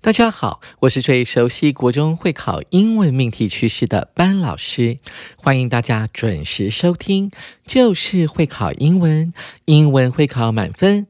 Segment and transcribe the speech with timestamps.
[0.00, 4.98] 大家好，我是最熟悉国中会考英文命题趋势的班老师，
[5.36, 7.32] 欢迎大家准时收听，
[7.66, 9.34] 就是会考英文，
[9.64, 11.08] 英文会考满分。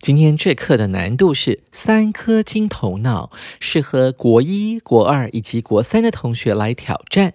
[0.00, 7.34] 今天这课的难度是三颗金头脑，适合国一、国二以及国三的同学来挑战。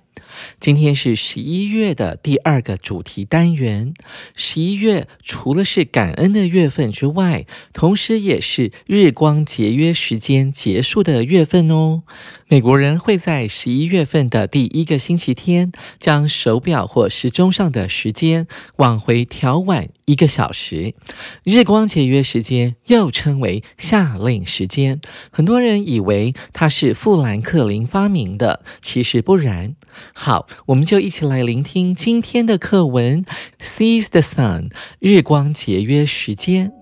[0.59, 3.93] 今天是十一月的第二个主题单元。
[4.35, 12.03] 十一月除了是感恩的月份之外，同时也是日光节约时间结束的月份哦。
[12.47, 20.95] 美国人会在十一月份的第一个星期天，将手表或时钟上的时间往回调晚一个小时。
[21.43, 24.99] 日光节约时间又称为夏令时间。
[25.31, 29.75] 很多人以为它是富兰克林发明的，其实不然。
[30.19, 33.25] 好，我们就一起来聆听今天的课文。
[33.61, 36.72] Seize the sun，日光节约时间。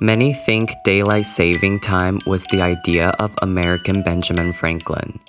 [0.00, 5.20] Many think daylight saving time was the idea of American Benjamin Franklin.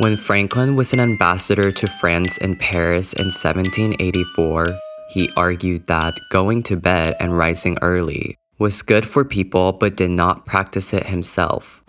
[0.00, 4.74] When Franklin was an ambassador to France in Paris in 1784,
[5.14, 10.10] he argued that going to bed and rising early was good for people but did
[10.10, 11.82] not practice it himself.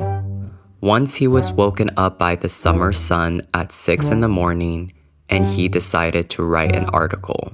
[0.83, 4.93] Once he was woken up by the summer sun at 6 in the morning
[5.29, 7.53] and he decided to write an article.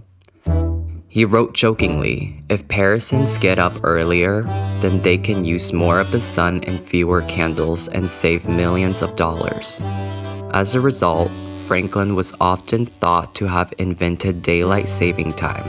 [1.09, 4.45] He wrote jokingly if Parisans get up earlier,
[4.81, 9.15] then they can use more of the sun and fewer candles and save millions of
[9.15, 9.83] dollars.
[10.55, 11.31] As a result,
[11.67, 15.69] Franklin was often thought to have invented daylight saving time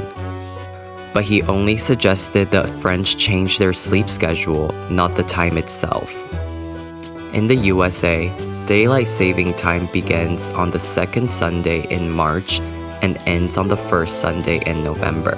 [1.12, 6.16] but he only suggested the French change their sleep schedule, not the time itself.
[7.34, 8.32] In the USA,
[8.66, 12.60] daylight saving time begins on the second Sunday in March
[13.02, 15.36] and ends on the first Sunday in November.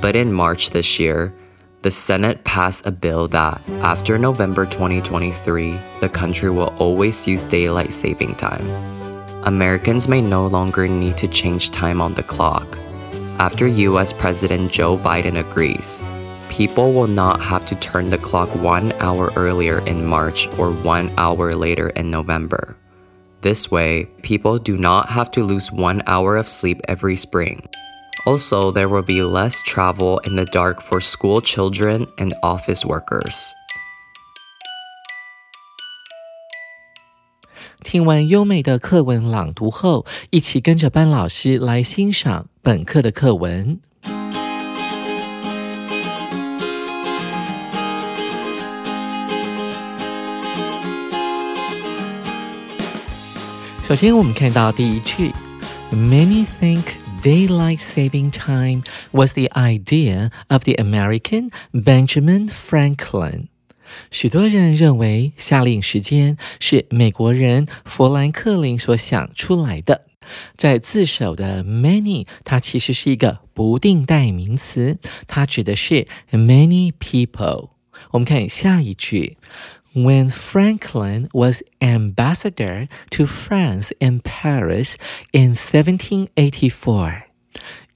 [0.00, 1.34] But in March this year,
[1.82, 7.92] the Senate passed a bill that, after November 2023, the country will always use daylight
[7.92, 8.66] saving time.
[9.44, 12.78] Americans may no longer need to change time on the clock
[13.38, 16.02] after US President Joe Biden agrees,
[16.49, 21.11] people will not have to turn the clock one hour earlier in March or one
[21.17, 22.75] hour later in November.
[23.41, 27.67] This way, people do not have to lose one hour of sleep every spring.
[28.25, 33.53] Also, there will be less travel in the dark for school children and office workers.
[37.83, 43.81] 听完优美的课文朗读后，一起跟着班老师来欣赏本课的课文。
[53.88, 55.32] 首先，我们看到第一句
[55.90, 56.82] ：Many think
[57.22, 58.82] daylight saving time
[59.12, 63.46] was the idea of the American Benjamin Franklin。
[64.10, 70.04] 许多人认为夏令时间是美国人富兰克林所想出来的。
[70.58, 77.70] 在字首的 many，它其实是一个不定代名词，它指的是 many people。
[78.10, 79.38] 我们看下一句
[79.94, 84.94] ：When Franklin was ambassador to France in Paris
[85.32, 87.22] in 1784。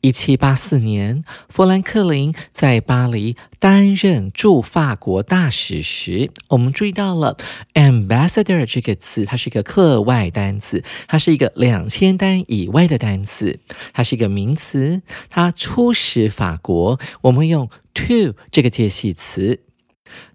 [0.00, 7.36] 一七八四年，富兰克林在巴黎担任驻法国大使时，我们注意到了
[7.75, 13.60] ambassador 这个词，它是一个课外单词，它是一个两千单以外的单词，
[13.92, 15.03] 它是一个名词。
[15.30, 19.60] 它出使法国，我们用 to 这个介系词。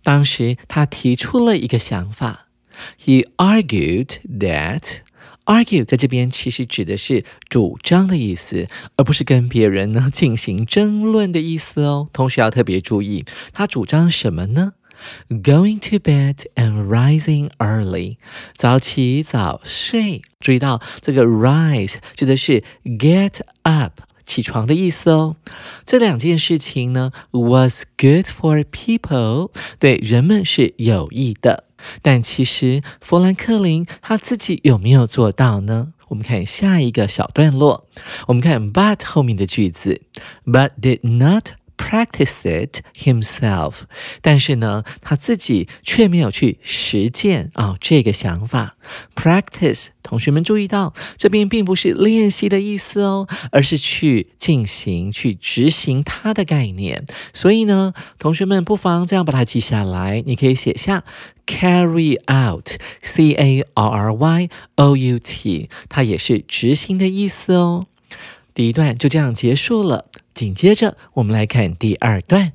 [0.04, 2.48] 当时他提出了一个想法
[3.00, 5.00] ，He argued that。
[5.46, 12.10] argue 在这边其实指的是主张的意思，而不是跟别人呢进行争论的意思哦。
[12.12, 14.74] 同学要特别注意，他主张什么呢
[15.30, 18.18] ？Going to bed and rising early，
[18.58, 20.22] 早起早睡。
[20.42, 25.38] 注意到这个 rise 指的是 get up 起床的意思哦。
[25.86, 31.64] 这两件事情呢，was good for people，对人们是有益的。
[32.02, 35.94] 但其实，富兰克林他自己有没有做到呢？
[36.10, 37.88] 我们看下一个小段落，
[38.28, 40.02] 我们看 but 后面的句子
[40.46, 43.82] ，but did not practice it himself，
[44.22, 48.76] 但是呢，他自己却没有去实践啊、这个想法。
[49.16, 57.06] Practice，同学们注意到这边并不是练习的意思哦，而是去进行、去执行它的概念。
[57.34, 61.04] 所以呢，同学们不妨这样把它记下来，你可以写下
[61.46, 67.88] carry out，c a r r y o u t，它也是执行的意思哦。
[68.54, 70.06] 第一段就这样结束了，
[70.38, 72.54] 紧接着我们来看第二段。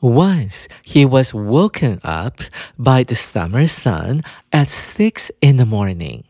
[0.00, 2.42] Once he was woken up
[2.76, 6.22] by the summer sun at six in the morning.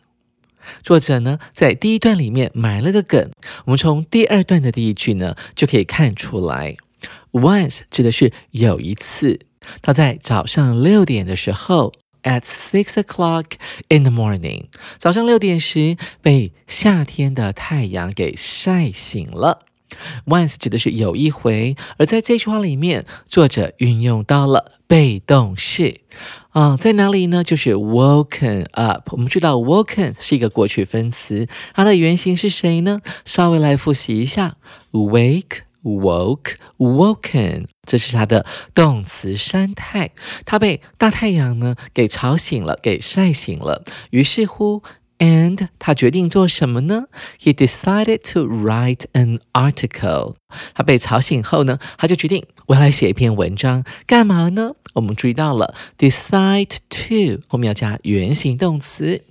[0.83, 3.31] 作者呢，在第一段里面埋了个梗，
[3.65, 6.77] 我们从第二段的第一句呢就可以看出来。
[7.31, 9.41] Once 指的是有一次，
[9.81, 11.95] 他在早上六点的时候
[12.25, 13.53] ，at six o'clock
[13.89, 14.67] in the morning，
[14.99, 19.61] 早上六点时被夏天的太阳给晒醒了。
[20.27, 26.01] Once 指的是有一回，而在这句话里面，作者运用到了被动式
[26.51, 27.43] 啊、在哪里呢？
[27.43, 29.09] 就是 woken up。
[29.13, 33.01] 我们知道 woken 是一个过去分词，它的原型是谁呢？
[33.25, 34.57] 稍微来复习一下
[34.91, 40.11] ：wake、woke、woken，这是它的动词三态。
[40.45, 43.85] 它被大太阳呢给吵醒了，给晒醒了。
[44.11, 44.83] 于是乎。
[45.23, 47.05] And 他决定做什么呢
[47.41, 50.35] ？He decided to write an article。
[50.75, 54.73] 他被吵醒后呢，他就决定我要来写一篇文章，干嘛呢？
[54.95, 59.23] 我们注意到了 decide to 后面要加原形动词。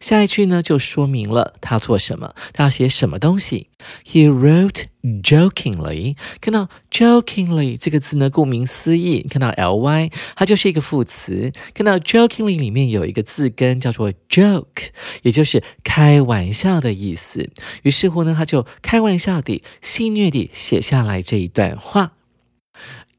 [0.00, 3.68] 下一句呢，就说明了他做什么，他要写什么东西。
[4.04, 4.84] He wrote
[5.22, 6.16] jokingly。
[6.40, 11.52] 看到 jokingly 这个字呢，顾名思义，看到 ly，它就是一个副词。
[11.74, 14.88] 看到 jokingly 里面有一个字根叫做 joke，
[15.22, 17.50] 也就是开玩笑的意思。
[17.82, 22.12] 于是乎呢，他就开玩笑地、戏谑地写下来这一段话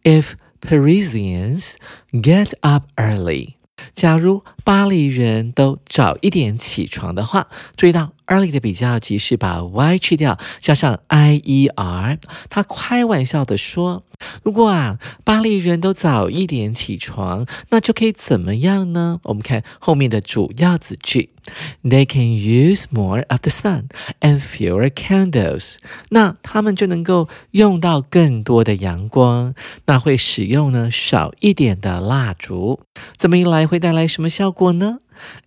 [0.03, 1.75] ：If Parisians
[2.11, 3.53] get up early。
[3.95, 12.17] 假如巴黎人都早一点起床的话，注意到 early 的比较级是把 y 去掉，加上 i e r。
[12.49, 14.03] 他开玩笑的说
[14.43, 21.31] ：“如果啊，巴黎人都早一点起床，那就可以怎么样呢？”我们看后面的主要子句
[21.83, 23.85] ：They can use more of the sun
[24.19, 25.75] and fewer candles。
[26.09, 29.55] 那他们就能够用到更多的阳光，
[29.85, 32.81] 那会使用呢少一点的蜡烛。
[33.17, 34.99] 这么一来，会带来什么效果呢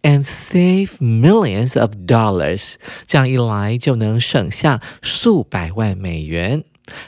[0.02, 2.74] ？And save millions of dollars，
[3.06, 6.64] 这样一来就能省下数百万美元。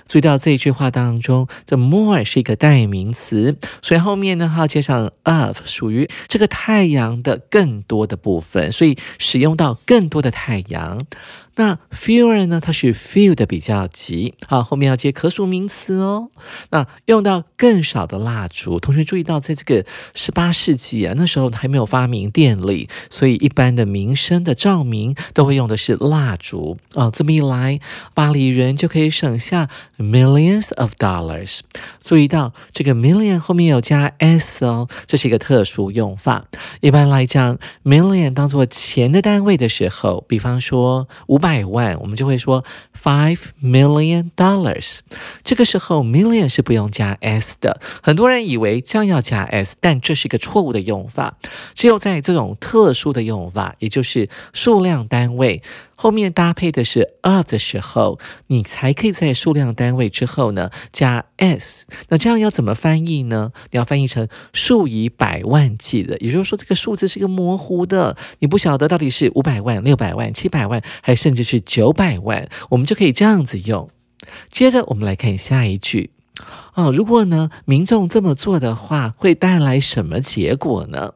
[0.06, 11.00] 注意到这一句话当中，the more 是一个代名词，所以后面呢还要接上 of，属于这个太阳的更多的部分，所以使用到更多的太阳。
[11.56, 12.60] 那 fewer 呢？
[12.60, 16.30] 它是 few 的比较级，好，后面要接可数名词哦。
[16.70, 19.86] 那用到更少的蜡烛，同学注意到，在这个
[20.16, 27.08] 十八世纪啊，那时候还没有发明电力，所以一般的民生的照明都会用的是蜡烛啊。
[27.12, 27.78] 这么一来，
[28.14, 29.63] 巴黎人就可以省下
[29.98, 31.60] millions of dollars。
[32.00, 36.44] 注意到这个 million 后面有加 s 哦，这是一个特殊用法。
[36.80, 42.64] 一般来讲，million 当做钱的单位的时候，比方说五百万，我们就会说
[43.00, 44.98] five million dollars。
[45.42, 51.36] 这个时候 million 是不用加 s 的，很多人以为这样要加 s，但这是一个错误的用法。
[51.74, 55.62] 只有在这种特殊的用法，也就是数量单位。
[55.96, 61.86] 后面搭配的是 of 的时候，你才可以在数量单位之后呢加 s。
[62.08, 63.52] 那这样要怎么翻译呢？
[63.70, 73.90] 你要翻译成数以百万计的，也就是说这个数字是一个模糊的，你不晓得到底是五百万、六百万、七百万，还甚至是九百万，我们就可以这样子用。
[74.50, 76.10] 接着我们来看下一句。
[76.72, 81.14] 啊，如果呢，民众这么做的话，会带来什么结果呢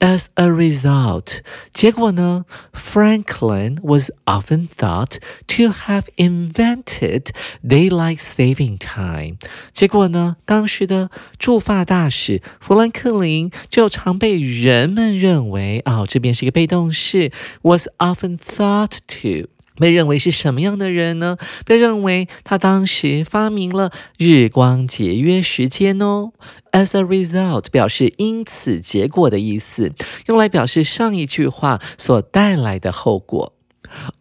[0.00, 1.38] ？As a result，
[1.72, 2.44] 结果呢
[2.74, 7.28] ，Franklin was often thought to have invented
[7.66, 9.38] daylight saving time。
[9.72, 17.32] 结果呢，当时的驻法大使富兰克林就常被人们认为，啊、这边是一个被动式
[17.62, 19.48] ，was often thought to。
[19.78, 21.36] 被认为是什么样的人呢？
[21.64, 26.32] 被认为他当时发明了日光节约时间哦。
[26.72, 29.92] As a result，表示因此结果的意思，
[30.26, 33.54] 用来表示上一句话所带来的后果。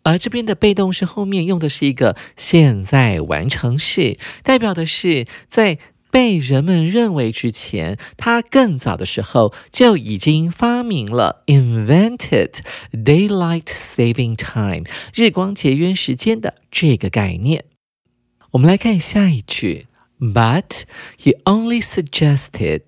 [0.03, 5.79] 而这边的被动式后面用的是一个现在完成式，代表的是在。
[6.09, 12.59] 被人们认为之前，他更早的时候就已经发明了 invented
[12.91, 14.83] daylight saving time
[15.13, 17.65] 日光节约时间的这个概念。
[18.51, 19.87] 我们来看下一句
[20.19, 20.83] But
[21.19, 22.81] he only suggested，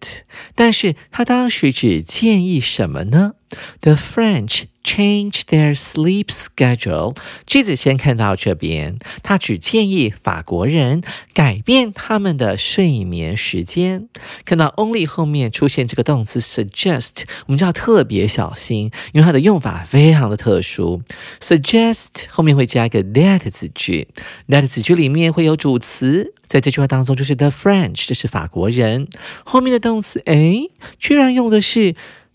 [0.56, 3.34] 但是他当时只建议什么呢
[3.82, 7.15] ？The French change their sleep schedule。
[7.46, 11.03] 句子先看到这边，他只建议法国人
[11.34, 14.08] 改变他们的睡眠时间。
[14.46, 21.03] 看到 only 后面出现这个动词 suggest，我们就要特别小心，因为它的用法非常的特殊。
[21.39, 24.08] Suggest 后面会加一个 that 子句
[24.48, 26.34] ，that 子句里面会有主词。
[26.48, 29.08] 在这句话当中，就是 the French，这是法国人。
[29.46, 30.63] 后面的动词，哎，
[30.98, 31.93] 居然用的是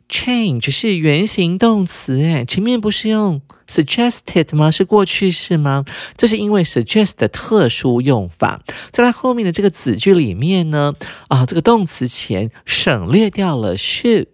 [0.09, 4.71] change，是原形动词，哎，前面不是用 suggested 吗？
[4.71, 5.85] 是过去式吗？
[6.17, 8.63] 这是因为 suggest 的特殊用法。
[8.91, 10.95] 在它后面的这个子句里面呢，
[11.29, 14.27] 啊，这个动词前省略掉了 should，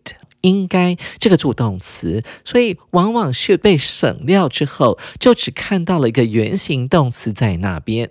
[0.43, 8.11] 应该这个助动词，所以往往是被省掉之后，就只看到了一个原形动词在那边。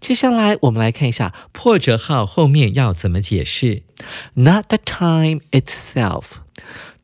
[0.00, 3.82] 接下来，我们来看一下破折号后面要怎么解释。
[4.34, 6.38] Not the time itself。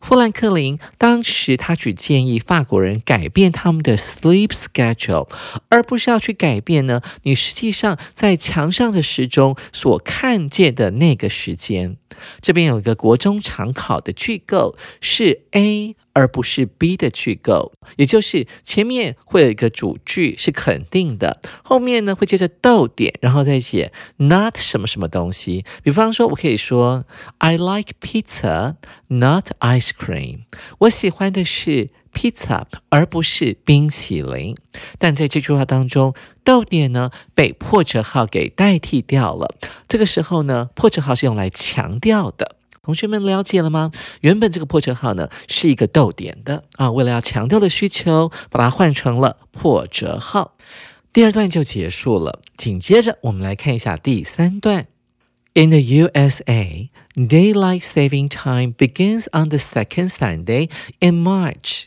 [0.07, 5.27] 富兰克林当时他只建议法国人改变他们的 sleep schedule，
[5.71, 11.97] 而不是要去改变呢你实际上在墙上的时钟所看见的那个时间。
[12.43, 25.65] 这边有一个国中常考的句构是 A 而不是 B 的句构，也就是前面会有一个主句是肯定的，后面呢会接着逗点，然后再写 not 什么什么东西。
[25.83, 27.05] 比方说，我可以说
[27.39, 28.77] I like pizza,
[29.09, 30.45] not ice cream。
[30.79, 34.57] 我喜欢的是 pizza 而不是冰淇淋。
[34.99, 39.57] 但在这句话当中，逗点呢被破折号给代替掉了。
[39.89, 42.57] 这个时候呢，破折号是用来强调的。
[42.85, 43.91] 同学们了解了吗？
[44.21, 50.57] 原本这个破折号呢是一个逗点的啊，为了要强调的需求，把它换成了破折号。
[51.13, 52.41] 第二段就结束了。
[52.57, 54.87] 紧接着我们来看一下第三段。
[55.55, 61.85] In the USA, daylight saving time begins on the second Sunday in March.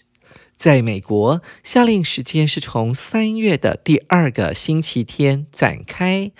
[0.55, 6.31] 在美国，夏令时间是从三月的第二个星期天展开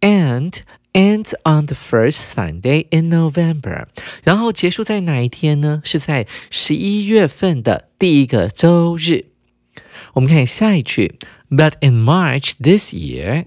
[0.00, 0.58] ，and
[0.92, 3.86] end on the first Sunday in November。
[4.24, 5.82] 然后结束在哪一天呢？
[5.84, 9.26] 是在十一月份的第一个周日。
[10.14, 11.18] 我们看下一句
[11.48, 13.46] ，But in March this year。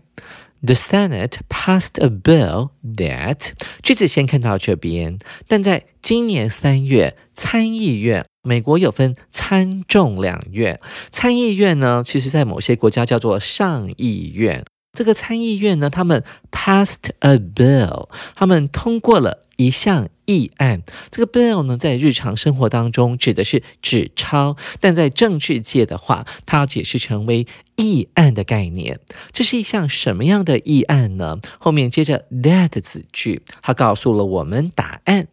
[0.65, 10.79] The Senate passed a bill that 句子先看到这边，但在今年三月，参议院，美国有分参众两院，
[11.11, 14.63] 参议院呢，其实在某些国家叫做上议院。
[14.95, 20.83] 这个参议院呢，他们 passed a bill，他们通过了一项议案。
[21.09, 28.99] 这个 bill 呢，在日常生活当中指的是纸钞，但在政治界的话，它要解释成为议案的概念。
[29.31, 31.39] 这是一项什么样的议案呢？
[31.57, 35.27] 后面接着 that 子句，它告诉了我们答案。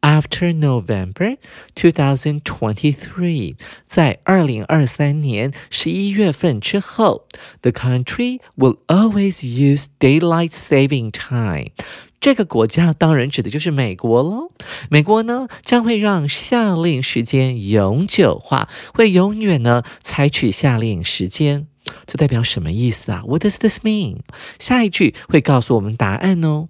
[0.00, 1.36] After November
[1.74, 7.26] 2023，在二零二三年十一月份之后
[7.62, 11.72] ，the country will always use daylight saving time。
[12.20, 14.50] 这个国家当然指的就是美国喽。
[14.90, 21.66] 美国呢将会让夏令时间永久化，会永远呢采取夏令时间。
[22.06, 24.18] 这代表什么意思啊？What does this mean？
[24.58, 26.68] 下一句会告诉我们答案哦。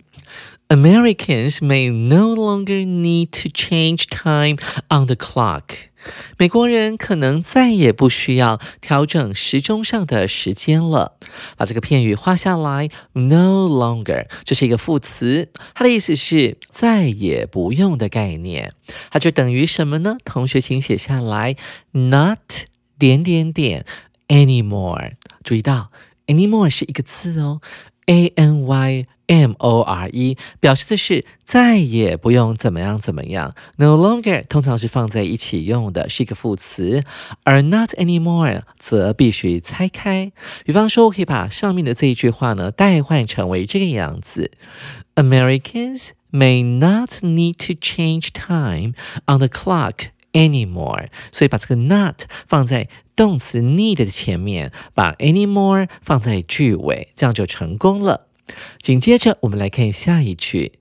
[0.70, 4.58] Americans may no longer need to change time
[4.90, 5.88] on the clock.
[6.36, 11.16] 美国人可能再也不需要调整时钟上的时间了。
[11.56, 18.74] 把这个片语画下来，no longer，这是一个副词，它的意思是再也不用的概念。
[19.10, 20.18] 它就等于什么呢？
[20.22, 21.56] 同学，请写下来
[21.92, 22.66] ，not
[22.98, 23.86] 点点点
[24.28, 25.12] anymore。
[25.42, 25.90] 注意到
[26.26, 27.62] ，anymore 是一个字哦
[28.07, 37.01] ，a n y。M O R E 表示的是再也不用怎么样怎么样，no longer 通常是放在一起用的，是一个副词，
[37.45, 40.33] 而 not anymore 则必须拆开。
[40.65, 44.51] 比方说，我可以把上面的这一句话呢代换成为这个样子：
[45.15, 48.93] Americans may not need to change time
[49.25, 50.07] on the clock
[50.37, 51.07] anymore。
[51.31, 58.27] 所以把这个 not 放在动词 need 的前面，把 anymore 放在句尾，这样就成功了。
[58.81, 60.73] 紧接着，我们来看下一句。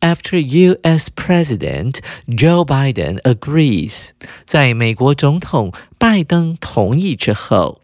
[0.00, 1.10] After U.S.
[1.16, 4.10] President Joe Biden agrees，
[4.44, 7.80] 在美国总统拜登同意之后，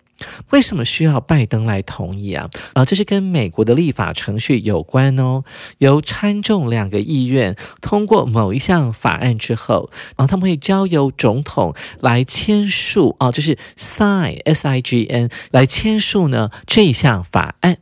[0.51, 2.49] 为什么需要拜登来同意啊？
[2.73, 5.43] 啊，这是跟美国的立法程序有关哦。
[5.79, 17.77] 由参众两个议院通过某一项法案之后，啊，他们会交由总统来签署啊，就是 sign S I G N 来签署呢这一项法案。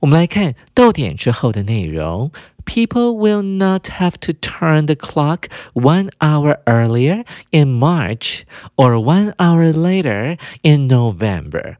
[0.00, 2.30] 我们来看逗点之后的内容。
[2.65, 8.45] People will not have to turn the clock one hour earlier in March
[8.77, 11.77] or one hour later in November.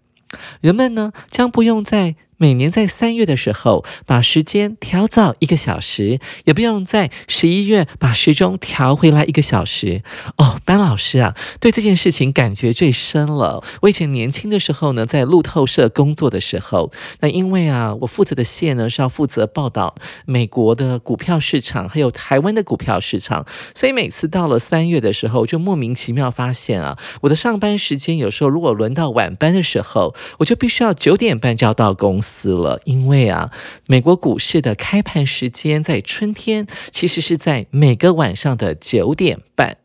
[0.62, 10.03] 人们呢将不用在 每年在三月的时候把时间调早一个小时，也不用在十一月把时钟调回来一个小时。
[10.37, 13.65] 哦，班老师啊，对这件事情感觉最深了。
[13.81, 19.95] 我以前年轻的时候呢，在路透社工作的时候，那因为啊，我负责的线呢是要负责报道
[20.27, 32.26] 美国的股票市场，还有台湾的股票市场，所以每次到了三月的时候，就莫名其妙发现啊，我的上班时间有时候如果轮到晚班的时候，我就必须要九点半就要到公司。
[32.27, 33.51] 死了，因为啊，
[33.87, 39.79] 美国股市的开盘时间在春天，其实是在每个晚上的九点半，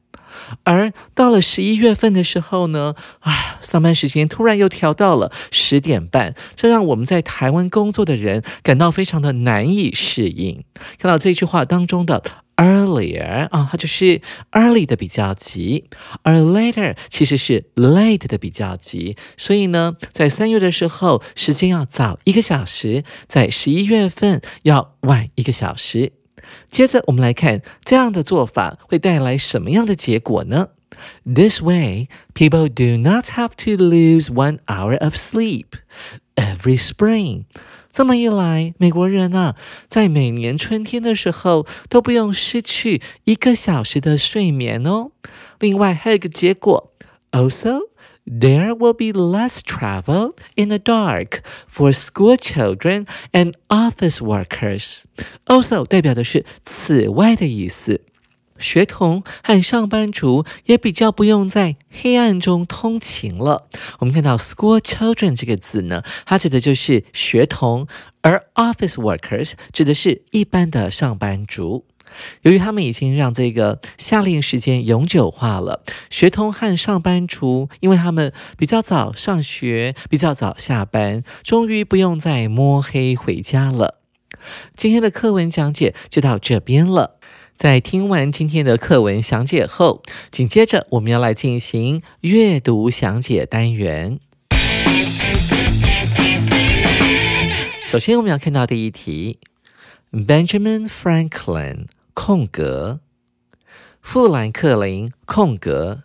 [0.64, 10.64] 而到了十一月份的时候呢，啊，上班时间突然又调到了十点半，这让我们在台湾工作的人感到非常的难以适应。
[10.98, 12.24] 看到这句话当中的。
[12.58, 14.22] Earlier 啊，它就是
[14.52, 15.86] early 的比较级，
[16.22, 19.16] 而 later 其实是 late 的比较级。
[19.36, 26.12] 所以呢，在三月的时候，时间要早一个小时；在十一月份要晚一个小时。
[26.70, 30.70] 接着，我们来看这样的做法会带来什么样的结果呢
[31.26, 35.66] ？This way, people do not have to lose one hour of sleep
[36.36, 37.46] every spring.
[37.92, 39.56] 这么一来，美国人啊，
[39.90, 45.12] 在每年春天的时候都不用失去一个小时的睡眠哦。
[45.60, 46.94] 另外还有一个结果
[47.32, 47.90] ，Also
[48.26, 55.04] there will be less travel in the dark for school children and office workers.
[55.46, 58.02] Also 代表的是此外的意思。
[58.60, 63.68] 学童和上班族也比较不用在黑暗中通勤了。
[63.98, 67.88] 我们看到 school children 这个字呢，它指的就是学童，
[68.22, 71.86] 而 office workers 指的是一般的上班族。
[72.42, 84.00] 由于他们已经让这个夏令时间永久化了，学童和上班族，因为他们比较早上学，比较早下班，终于不用再摸黑回家了。
[84.76, 87.18] 今天的课文讲解就到这边了。
[87.56, 94.20] 在听完今天的课文详解后，紧接着我们要来进行阅读详解单元。
[97.86, 99.38] 首先，我们要看到第一题
[100.12, 103.02] ：Benjamin Franklin 空格，
[104.02, 106.04] 富兰克林空格。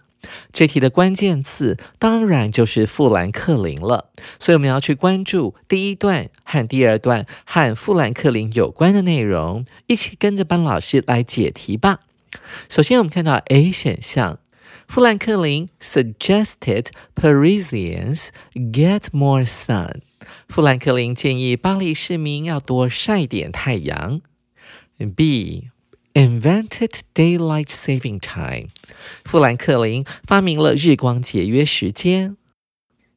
[0.52, 12.00] 这题的关键词当然就是富兰克林了，所以我们要去关注第一段和第二段和富兰克林有关的内容，一起跟着班老师来解题吧。
[12.68, 14.40] 首先，我们看到 A 选项，
[14.88, 20.00] 富兰克林 suggested Parisians get more sun。
[20.48, 24.20] 富兰克林建议巴黎市民要多晒点太阳。
[25.14, 25.68] B
[26.16, 28.70] invented daylight saving time。
[29.24, 32.38] 富兰克林发明了日光节约时间。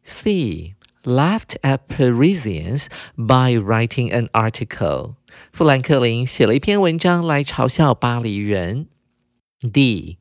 [0.04, 5.16] C laughed at Parisians by writing an article。
[5.54, 8.88] 富兰克林写了一篇文章来嘲笑巴黎人。
[9.62, 10.18] D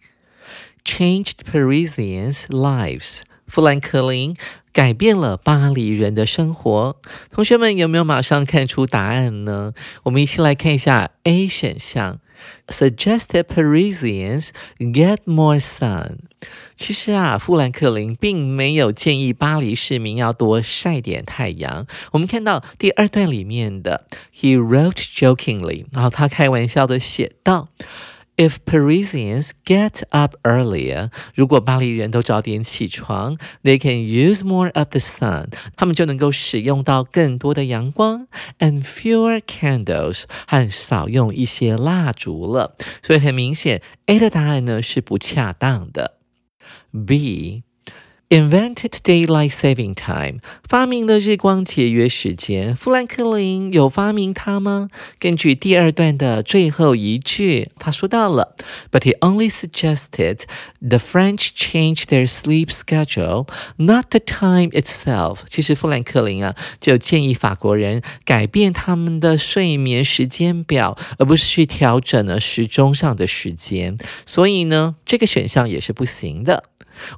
[0.84, 3.22] changed Parisians' lives。
[3.48, 4.36] 富兰克林
[4.72, 7.00] 改变了巴黎人的生活。
[7.32, 9.72] 同学们有没有马上看出答案呢？
[10.04, 12.20] 我们一起来看一下 A 选项。
[12.68, 16.18] Suggested Parisians get more sun。
[16.74, 21.86] 其实啊，富兰克林并没有建议巴黎市民要多晒点太阳。
[22.12, 27.68] 我们看到第二段里面的，He wrote jokingly，然后他开玩笑的写道。
[28.37, 38.25] If Parisians get up earlier，如果巴黎人都早点起床，they can use more of the sun，他们就能够使用到更多的阳光，
[38.57, 42.75] and fewer candles，和少用一些蜡烛了。
[43.03, 46.17] 所以很明显，A 的答案呢是不恰当的。
[47.05, 47.63] B。
[48.30, 52.76] Invented daylight saving time，发明了日光节约时间。
[52.76, 54.90] 富兰克林有发明它吗？
[55.18, 58.54] 根据第二段的最后一句，他说到了
[58.92, 60.42] ，But he only suggested
[60.86, 65.38] the French change their sleep schedule, not the time itself。
[65.48, 73.96] 其实富兰克林啊，就建议法国人改变他们的睡眠时间表，而不是去调整了时钟上的时间。
[74.26, 76.64] 所以呢，这个选项也是不行的。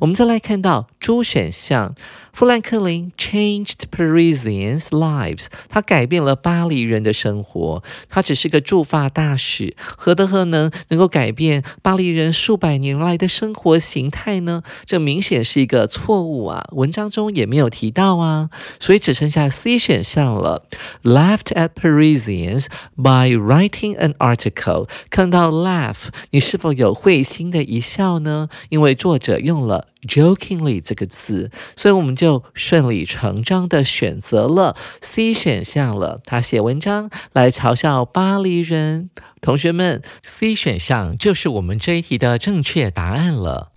[0.01, 1.95] 我们再来看到 D 选项。
[2.33, 7.83] 富兰克林 changed Parisians' lives，他改变了巴黎人的生活。
[8.09, 14.63] 他只是个驻法大使，何德何能能够改变巴黎人数百年来的生活形态呢？
[14.87, 16.67] 这明显是一个错误啊！
[16.73, 20.65] 文章中也没有提到啊，所以只剩下 C 选项了。
[21.03, 22.67] Laughed at Parisians
[22.97, 24.89] by writing an article。
[25.11, 28.49] 看到 laugh，你是否有会心的一笑呢？
[28.71, 29.89] 因为作者用了。
[30.09, 36.21] Jokingly 这个词，所以我们就顺理成章的选择了 C 选项了。
[36.25, 39.11] 他写文章来嘲笑巴黎人，
[39.41, 43.73] 同学们，C 选项就是我们这一题的正确答案了。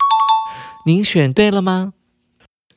[0.86, 1.94] 您选对了吗？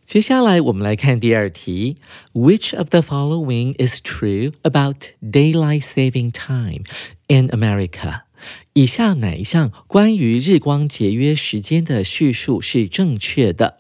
[0.05, 1.97] 接下来我们来看第二题
[2.31, 6.83] ：Which of the following is true about daylight saving time
[7.27, 8.26] in America？
[8.77, 13.79] 以下哪一项关于日光节约时间的叙述是正确的？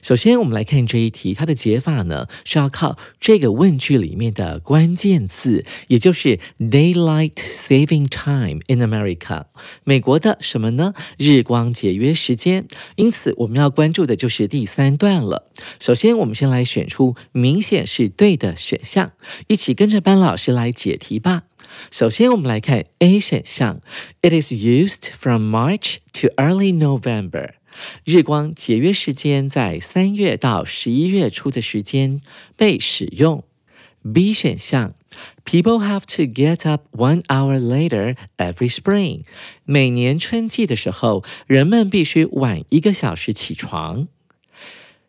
[0.00, 9.46] 首先，我们来看这一题，它的解法呢是要靠这个问句里面的关键字，也就是 daylight saving time in America，
[9.82, 10.94] 美国的什么呢？
[11.18, 12.68] 日光节约时间。
[12.94, 15.50] 因此，我们要关注的就是第三段了。
[15.80, 19.10] 首先，我们先来选出明显是对的选项，
[19.48, 21.42] 一起跟着班老师来解题吧。
[21.90, 23.80] 首先，我们来看 A 选项
[24.22, 27.54] ，It is used from March to early November。
[28.04, 32.20] 日光节约时间在三月到十一月初的时间
[32.56, 33.44] 被使用。
[34.12, 34.94] B 选项
[35.44, 39.22] ，People have to get up one hour later every spring。
[39.64, 44.08] 每年春季的时候，人们必须晚一个小时起床。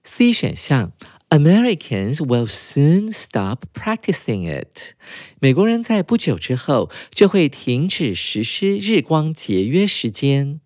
[0.03, 0.91] C 选项。
[1.32, 4.94] Americans will soon stop practicing it。
[5.40, 10.60] 美国人在不久之后就会停止实施日光节约时间。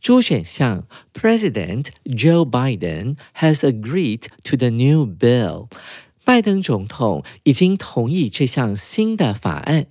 [0.00, 5.68] 猪选项，President Joe Biden has agreed to the new bill。
[6.24, 9.88] 拜登总统已经同意这项新的法案。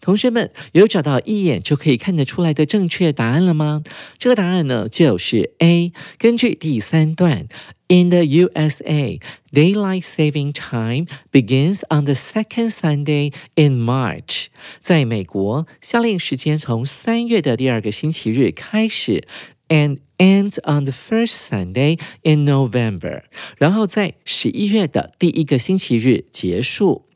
[0.00, 3.82] 同学们有找到一眼就可以看得出来的正确答案了吗？
[4.18, 5.92] 这个答案呢就是 A。
[6.18, 7.46] 根据第三段
[7.88, 9.20] ，In the USA,
[9.52, 14.46] daylight saving time begins on the second Sunday in March。
[14.80, 19.24] 在美国，夏令时间从三月的第二个星期日开始
[19.68, 23.22] ，and ends on the first Sunday in November。
[23.56, 27.06] 然后在十一月的第一个星期日结束。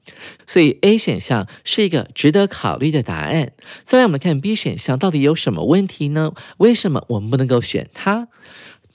[0.46, 3.52] 所以 A 选项是一个值得考虑的答案。
[3.84, 6.32] 再来，我们看 B 选项到底有什么问题呢？
[6.58, 8.28] 为什么我们不能够选它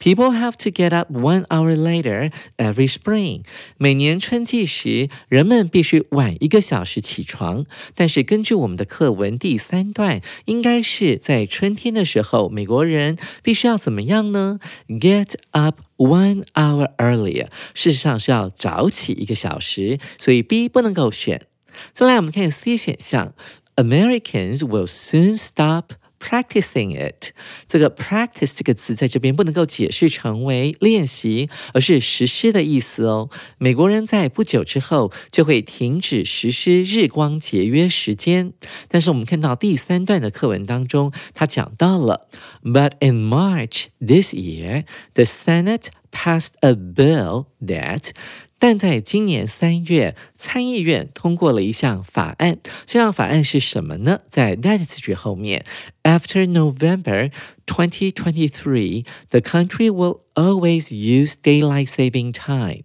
[0.01, 3.43] ？People have to get up one hour later every spring。
[3.77, 7.65] 每年春季时，人们必须晚一个小时起床。
[7.93, 14.59] 但是根据我们的课文第三段，应该是在春天的时候，美国人必须要怎么样呢
[14.89, 17.47] ？Get up one hour earlier。
[17.75, 21.45] 事实上是要早起一个小时，所以 B 不能够选。
[21.93, 23.35] 再来，我们看 C 选项
[23.75, 25.91] ，Americans will soon stop。
[26.21, 27.31] Practicing it，
[27.67, 33.29] 这个 practice 这个词在这边不能够解释成为练习，而是实施的意思哦。
[33.57, 38.53] 美国人在不久之后就会停止实施日光节约时间。
[38.87, 42.29] 但是我们看到第三段的课文当中，他讲到了
[42.63, 48.11] ，But in March this year, the Senate passed a bill that
[48.61, 52.59] 但在今年三月，参议院通过了一项法案。
[52.85, 54.19] 这项法案是什么呢？
[54.29, 55.65] 在 that 词句后面
[56.03, 57.31] ，After November
[57.65, 62.83] 2023, the country will always use daylight saving time。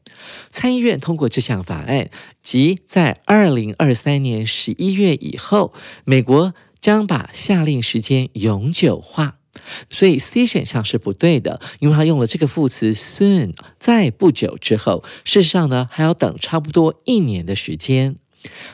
[0.48, 2.08] 参议院通过这项法案，
[2.40, 5.74] 即在二零二三年十一月以后，
[6.06, 9.40] 美国将把夏令时间永久化。
[9.90, 15.04] 所以 C 选项是不对的，因为它用了这个副词 soon，在不久之后。
[15.24, 18.16] 事实上呢，还要等差不多一年的时间。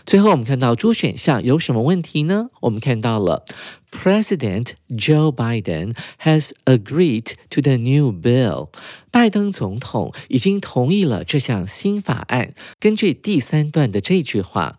[0.04, 2.50] 最后我们看到 D 选项有什么问题呢？
[2.60, 3.44] 我们看到了
[3.90, 8.68] President Joe Biden has agreed to the new bill。
[9.10, 12.54] 拜登总统已经同意了这项新法案。
[12.78, 14.78] 根据第三段的这句话。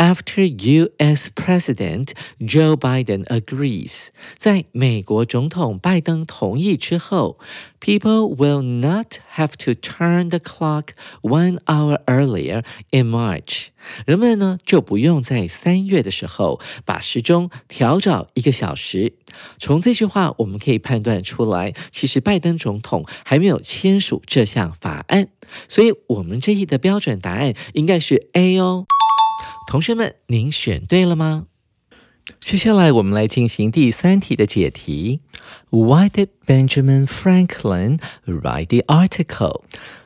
[0.00, 1.28] After U.S.
[1.28, 4.08] President Joe Biden agrees，
[4.38, 7.38] 在美国总统拜登同意之后
[7.78, 13.66] ，people will not have to turn the clock one hour earlier in March。
[14.06, 19.12] 人们呢就不用在三月的时候把时钟调早一个小时。
[19.58, 25.28] 从这句话我们可以判断出来，其实拜登总统还没有签署这项法案，
[25.68, 28.86] 所以我们这一的标准答案应该是 A 哦。
[29.66, 31.44] 同学们，您选对了吗？
[32.38, 35.20] 接下来我们来进行第三题的解题。
[35.70, 39.62] Why did Benjamin Franklin write the article？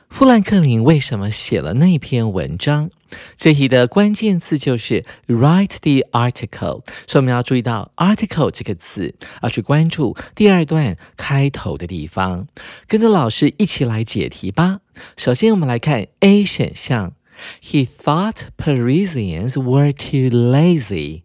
[0.09, 2.89] 富兰克林为什么写了那篇文章？
[3.37, 12.47] 这题的关键字就是 write the article，所以我们要注意到 article 这个字，要去关注第二段开头的地方。
[12.87, 14.79] 跟着老师一起来解题吧。
[15.17, 17.13] 首先，我们来看 A 选项
[17.62, 21.22] ，He thought Parisians were too lazy。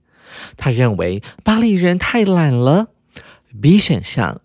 [0.57, 2.87] 他认为巴黎人太懒了。
[3.61, 4.41] B 选项，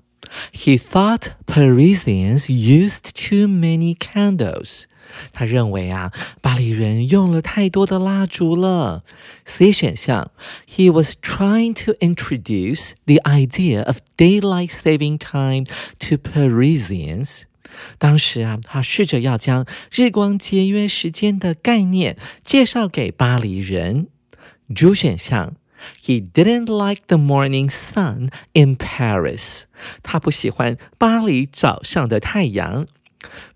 [0.52, 4.84] He thought Parisians used too many candles。
[5.32, 9.02] 他认为啊，巴黎人用了太多的蜡烛了。
[9.44, 10.30] C 选项，
[10.68, 15.66] He was trying to introduce the idea of daylight saving time
[15.98, 17.42] to Parisians。
[17.97, 24.07] 当时啊，他试着要将日光节约时间的概念介绍给巴黎人。
[24.73, 25.55] D 选项
[26.01, 29.63] ，He didn't like the morning sun in Paris。
[30.01, 32.87] 他不喜欢巴黎早上的太阳。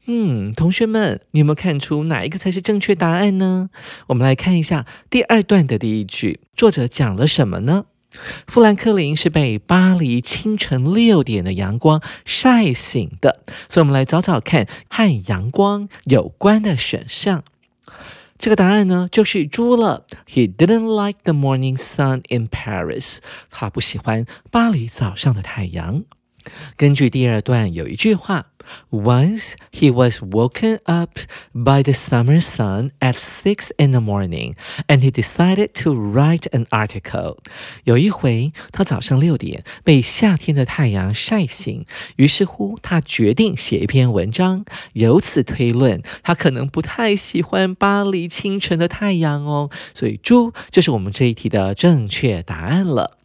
[0.06, 3.70] 嗯，同学们，你有没有看出哪一个才是正确答案呢？
[4.08, 7.86] 我们来看一下第二段的第一句，作者讲了什么呢？
[8.48, 17.44] 富兰克林是被巴黎清晨六点的阳光晒醒的，所以我们来找找看和阳光有关的选项。
[18.38, 20.06] 这个答案呢，就是猪了。
[20.28, 23.20] He didn't like the morning sun in Paris。
[23.50, 26.04] 他不喜欢巴黎早上的太阳。
[26.76, 28.49] 根据第二段有一句话。
[28.90, 31.20] Once he was woken up
[31.54, 34.54] by the summer sun at six in the morning,
[34.88, 37.38] and he decided to write an article.
[37.84, 41.86] 有一回，他早上六点被夏天的太阳晒醒，
[42.18, 44.66] 于是乎他决定写一篇文章。
[44.94, 49.70] 由此推论，他可能不太喜欢巴黎清晨的太阳哦。
[49.94, 53.18] 所以，猪就是我们这一题的正确答案了。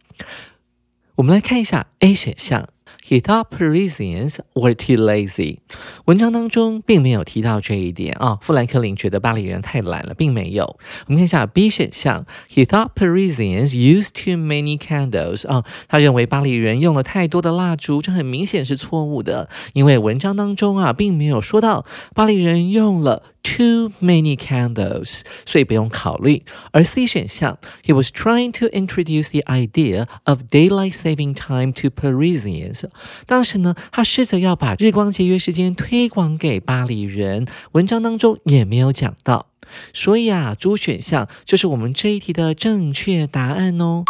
[1.15, 2.69] 我们来看一下 A 选项。
[3.07, 5.59] He thought Parisians were too lazy。
[6.05, 8.39] 文章当中并没有提到这一点啊。
[8.41, 10.63] 富兰克林觉得巴黎人太懒了，并没有。
[11.05, 15.47] 我们看一下 B 选项，He thought Parisians used too many candles。
[15.47, 23.21] 啊，他认为巴黎人用了太多的蜡烛，这很明显是错误的，因为文章当中啊并没有说到巴黎人用了。
[23.47, 26.43] Too many candles，所以不用考虑。
[26.71, 32.85] 而 C 选项，He was trying to introduce the idea of daylight saving time to Parisians。
[33.27, 39.49] 当时呢，他试着要把日光节约时间推广给巴黎人，文章当中也没有讲到。
[39.93, 44.03] 所以啊，猪选项就是我们这一题的正确答案哦。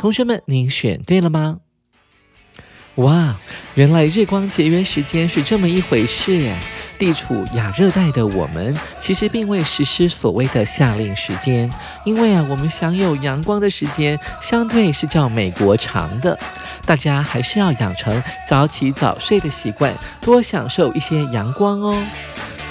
[0.00, 1.60] 同学们，您选对了吗？
[2.96, 3.40] 哇，
[3.74, 6.56] 原来日光节约时间是这么一回事耶！
[6.98, 11.70] 地处亚热带的我们，其实并未实施所谓的夏令时间，
[12.04, 16.38] 因为啊，我们享有阳光的时间相对是较美国长的。
[16.86, 22.02] 大家还是要养成早起早睡的习惯，多享受一些阳光哦。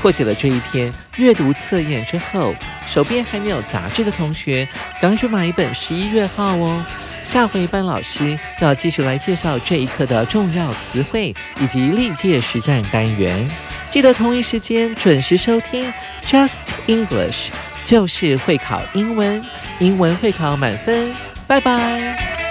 [0.04, 2.54] 破解了这一篇阅读测验之后，
[2.86, 4.68] 手边还没有杂志的同学，
[5.00, 6.86] 赶快去买一本《十一月号》哦。
[7.22, 13.50] 下回班老师要继续来介绍这一课的重要词汇以及历届实战单元，
[13.90, 15.90] 记得同一时间准时收听
[16.26, 17.48] Just English，
[17.86, 19.42] 就是会考英文，
[19.80, 21.16] 英文会考满分，
[21.48, 22.43] 拜拜。